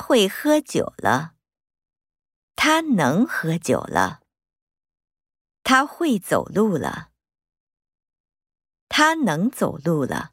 [0.00, 1.34] 会喝酒了。
[2.56, 4.20] 他能喝酒了。
[5.62, 7.10] 他会走路了。
[8.88, 10.32] 他能走路了。